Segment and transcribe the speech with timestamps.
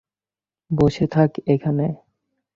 [0.71, 1.87] বসে থাক এখানে।